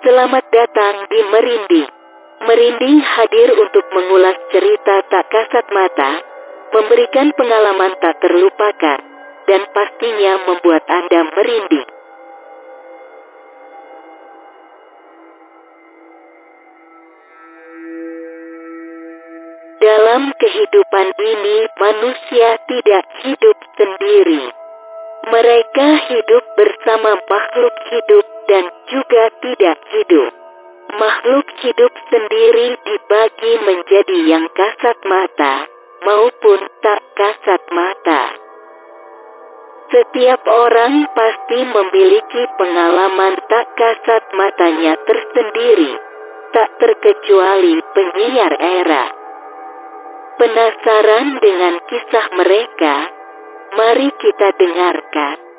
[0.00, 1.90] Selamat datang di Merinding.
[2.48, 6.24] Merinding hadir untuk mengulas cerita tak kasat mata,
[6.72, 8.96] memberikan pengalaman tak terlupakan,
[9.44, 11.88] dan pastinya membuat Anda merinding.
[19.84, 24.48] Dalam kehidupan ini manusia tidak hidup sendiri.
[25.28, 30.34] Mereka hidup bersama makhluk hidup dan juga tidak hidup.
[30.90, 35.70] Makhluk hidup sendiri dibagi menjadi yang kasat mata
[36.02, 38.34] maupun tak kasat mata.
[39.90, 45.94] Setiap orang pasti memiliki pengalaman tak kasat matanya tersendiri,
[46.50, 49.04] tak terkecuali penyiar era.
[50.42, 52.94] Penasaran dengan kisah mereka?
[53.78, 55.49] Mari kita dengarkan.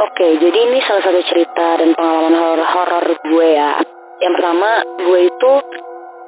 [0.00, 3.84] Oke, jadi ini salah satu cerita dan pengalaman horor-horor gue ya.
[4.24, 5.52] Yang pertama, gue itu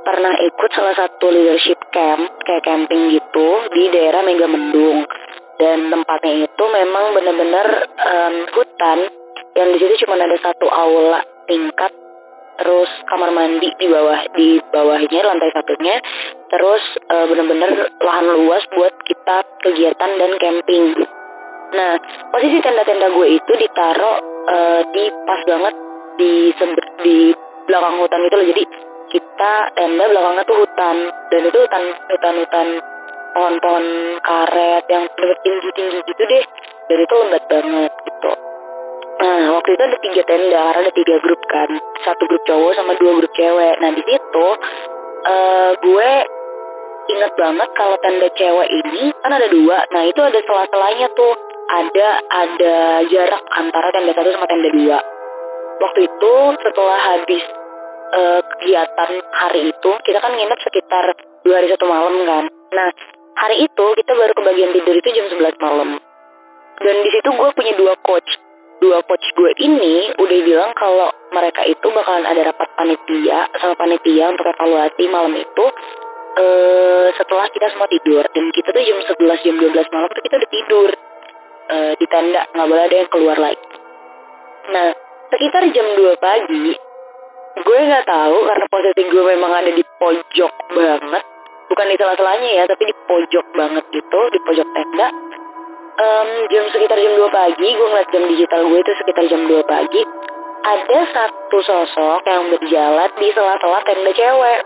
[0.05, 5.09] pernah ikut salah satu leadership camp, kayak camping gitu, di daerah Megamendung.
[5.57, 8.99] Dan tempatnya itu memang benar-benar um, hutan,
[9.57, 11.93] yang di situ cuma ada satu aula tingkat
[12.61, 15.97] terus kamar mandi di bawah di bawahnya lantai satunya
[16.53, 20.95] terus e, bener-bener lahan luas buat kita kegiatan dan camping
[21.73, 21.93] nah
[22.29, 24.57] posisi tenda-tenda gue itu ditaruh e,
[24.93, 25.75] di pas banget
[26.21, 26.33] di
[27.01, 27.17] di
[27.65, 28.65] belakang hutan itu loh jadi
[29.13, 30.97] kita tenda belakangnya tuh hutan
[31.33, 32.69] dan itu hutan hutan hutan
[33.33, 33.87] pohon-pohon
[34.21, 36.45] karet yang tinggi-tinggi gitu deh
[36.93, 38.33] dan itu lembat banget gitu
[39.23, 41.71] Nah, waktu itu ada tiga tenda, karena ada tiga grup kan.
[42.03, 43.79] Satu grup cowok sama dua grup cewek.
[43.79, 44.49] Nah, di situ
[45.23, 46.11] uh, gue
[47.07, 49.87] inget banget kalau tenda cewek ini kan ada dua.
[49.95, 51.35] Nah, itu ada sela-selanya tuh.
[51.73, 52.77] Ada ada
[53.09, 54.99] jarak antara tenda satu sama tenda dua.
[55.81, 57.45] Waktu itu setelah habis
[58.13, 61.17] uh, kegiatan hari itu, kita kan nginep sekitar
[61.49, 62.45] dua hari satu malam kan.
[62.77, 62.89] Nah,
[63.41, 65.97] hari itu kita baru kebagian tidur itu jam 11 malam.
[66.77, 68.31] Dan di situ gue punya dua coach
[68.83, 74.35] dua coach gue ini udah bilang kalau mereka itu bakalan ada rapat panitia sama panitia
[74.35, 75.65] untuk evaluasi malam itu
[76.35, 80.35] uh, setelah kita semua tidur dan kita tuh jam 11 jam 12 malam tuh kita
[80.35, 80.91] udah tidur
[81.73, 83.69] uh, di tenda nggak boleh ada yang keluar lagi.
[84.69, 84.89] Nah
[85.33, 86.77] sekitar jam 2 pagi
[87.53, 91.25] gue nggak tahu karena posisi gue memang ada di pojok banget
[91.69, 95.09] bukan di salah-salahnya ya tapi di pojok banget gitu di pojok tenda.
[95.93, 99.61] Um, jam sekitar jam 2 pagi gue ngeliat jam digital gue itu sekitar jam 2
[99.65, 100.03] pagi
[100.63, 104.61] ada satu sosok yang berjalan di sela-sela tenda cewek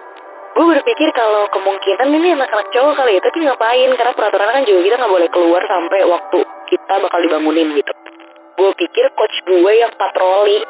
[0.57, 3.91] gue berpikir kalau kemungkinan ini anak-anak cowok kali ya tapi ngapain?
[3.93, 6.39] Karena peraturan kan juga kita nggak boleh keluar sampai waktu
[6.73, 7.93] kita bakal dibangunin gitu.
[8.57, 10.65] Gue pikir coach gue yang patroli.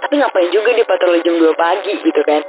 [0.00, 2.42] Tapi ngapain juga di patroli jam 2 pagi gitu kan.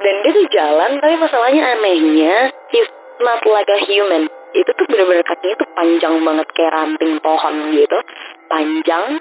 [0.00, 2.36] Dan dia tuh jalan tapi masalahnya anehnya
[2.72, 2.88] he's
[3.20, 4.32] not like a human.
[4.56, 7.98] Itu tuh bener-bener kakinya tuh panjang banget kayak ranting pohon gitu.
[8.48, 9.20] Panjang.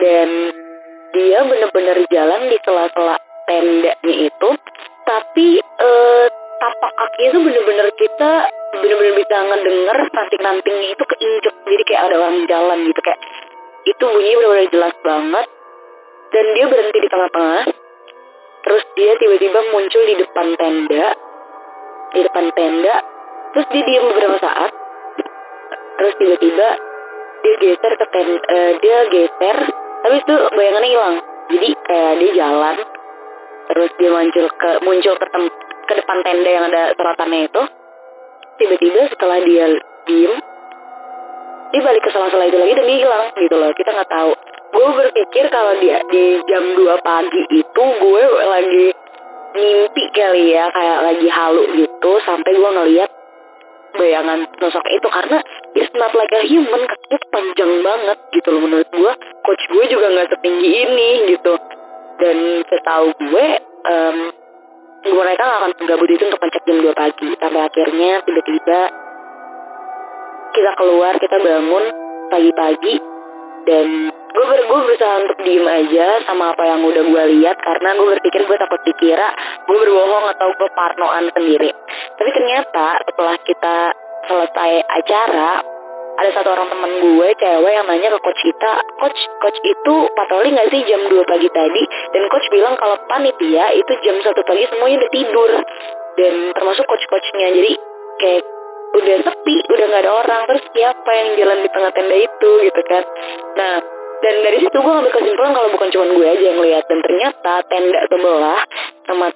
[0.00, 0.28] Dan
[1.12, 4.48] dia bener-bener jalan di sela-sela tendanya itu
[5.08, 6.26] tapi eh,
[6.60, 8.32] tapak kakinya tuh bener-bener kita
[8.76, 11.54] bener-bener bisa ngedenger ranting-rantingnya itu keinjek.
[11.64, 13.20] Jadi kayak ada orang jalan gitu kayak
[13.88, 15.46] itu bunyi bener-bener jelas banget.
[16.28, 17.64] Dan dia berhenti di tengah-tengah.
[18.68, 21.06] Terus dia tiba-tiba muncul di depan tenda.
[22.12, 22.94] Di depan tenda.
[23.56, 24.70] Terus dia diam beberapa saat.
[25.96, 26.68] Terus tiba-tiba
[27.38, 29.56] dia geser ke ten uh, dia geser.
[30.04, 31.16] Tapi itu bayangannya hilang.
[31.48, 32.76] Jadi kayak dia jalan
[33.68, 35.44] terus dia muncul ke muncul ke tem
[35.88, 37.62] ke depan tenda yang ada seratannya itu.
[38.58, 39.64] Tiba-tiba setelah dia
[40.08, 40.34] diem
[41.68, 43.70] dia balik ke itu lagi dan dia hilang gitu loh.
[43.76, 44.32] Kita nggak tahu.
[44.68, 48.86] Gue berpikir kalau dia di jam 2 pagi itu gue lagi
[49.56, 53.10] mimpi kali ya kayak lagi halu gitu sampai gue ngeliat
[53.96, 55.08] bayangan sosok itu.
[55.08, 55.38] Karena
[55.76, 59.12] it's not like a human kakinya panjang banget gitu loh menurut gue
[59.44, 61.56] coach gue juga nggak setinggi ini gitu
[62.18, 62.36] dan
[62.66, 63.46] setahu gue
[63.86, 64.18] um,
[65.06, 67.28] mereka gak akan gabut itu untuk ngecek jam 2 pagi.
[67.38, 68.80] Sampai akhirnya tiba-tiba
[70.52, 71.84] kita keluar kita bangun
[72.28, 72.94] pagi-pagi.
[73.68, 77.56] Dan gue ber gue berusaha untuk diem aja sama apa yang udah gue lihat.
[77.62, 79.28] Karena gue berpikir gue takut dikira
[79.68, 81.70] gue berbohong atau gue parnoan sendiri.
[82.18, 83.76] Tapi ternyata setelah kita
[84.28, 85.50] selesai acara
[86.18, 90.50] ada satu orang temen gue cewek yang nanya ke coach kita coach coach itu patroli
[90.50, 91.82] nggak sih jam 2 pagi tadi?
[92.10, 95.50] Dan coach bilang kalau panitia itu jam satu pagi semuanya udah tidur.
[96.18, 97.72] Dan termasuk coach-coachnya jadi
[98.18, 98.42] kayak
[98.88, 100.40] udah sepi udah nggak ada orang.
[100.50, 103.04] Terus siapa yang jalan di tengah tenda itu gitu kan?
[103.54, 103.74] Nah
[104.18, 106.84] dan dari situ gue ngambil kesimpulan kalau bukan cuma gue aja yang lihat.
[106.90, 108.60] Dan ternyata tenda sebelah
[109.06, 109.26] sama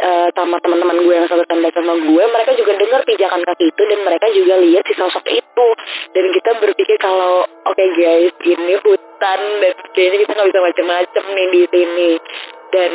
[0.00, 3.82] uh, sama teman-teman gue yang satu tenda sama gue mereka juga dengar pijakan kaki itu
[3.88, 5.66] dan mereka juga lihat si sosok itu.
[6.12, 11.24] Dan kita berpikir kalau oke okay guys ini hutan dan kayaknya kita nggak bisa macam-macam
[11.32, 12.10] nih di sini.
[12.72, 12.90] Dan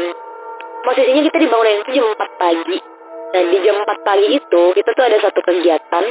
[0.85, 2.77] posisinya kita dibangunin itu jam 4 pagi.
[3.31, 6.05] Nah di jam 4 pagi itu kita tuh ada satu kegiatan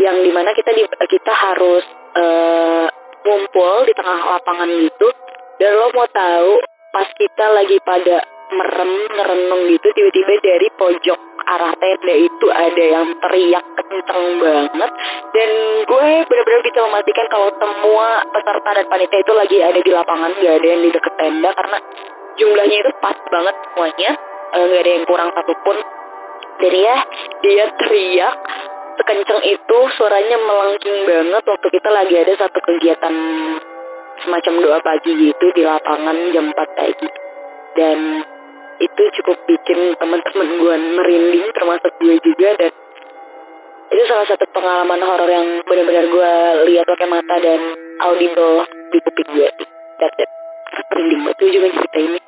[0.00, 1.84] yang di mana kita di, kita harus
[2.16, 2.86] uh,
[3.22, 5.08] ngumpul di tengah lapangan gitu.
[5.60, 6.58] Dan lo mau tahu
[6.92, 13.08] pas kita lagi pada merem ngerenung gitu tiba-tiba dari pojok arah tenda itu ada yang
[13.18, 14.90] teriak kenceng banget.
[15.32, 15.50] Dan
[15.84, 20.54] gue benar-benar bisa memastikan kalau semua peserta dan panitia itu lagi ada di lapangan gak
[20.62, 21.78] ada yang di deket tenda karena
[22.38, 24.10] jumlahnya itu pas banget semuanya.
[24.52, 25.76] Eh, nggak ada yang kurang satupun.
[26.60, 26.96] Dan ya
[27.40, 28.36] dia teriak
[29.00, 31.42] sekenceng itu suaranya melengking banget.
[31.48, 33.14] Waktu kita lagi ada satu kegiatan
[34.22, 37.08] semacam doa pagi gitu di lapangan jam 4 pagi.
[37.72, 37.98] Dan
[38.82, 42.72] itu cukup bikin teman-teman gue merinding termasuk gue juga dan
[43.92, 46.32] itu salah satu pengalaman horor yang benar-benar gue
[46.66, 47.60] lihat pakai mata dan
[48.02, 49.48] audible di kuping gue
[50.02, 50.30] that's it.
[50.90, 52.20] Merinding gue juga cerita ini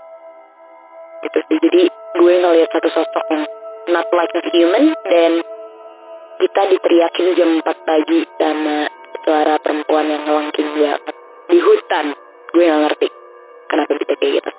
[1.25, 1.59] gitu sih.
[1.59, 3.43] Jadi gue ngeliat satu sosok yang
[3.91, 5.33] not like a human dan
[6.39, 8.87] kita diteriakin jam 4 pagi sama
[9.25, 11.03] suara perempuan yang ngelangking banget.
[11.50, 12.07] Di hutan.
[12.55, 13.09] Gue gak ngerti
[13.67, 14.53] kenapa kita kayak gitu